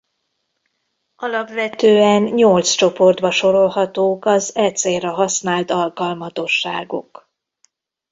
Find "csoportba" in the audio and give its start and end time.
2.69-3.31